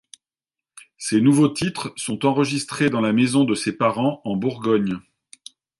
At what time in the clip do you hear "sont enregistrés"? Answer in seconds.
1.95-2.89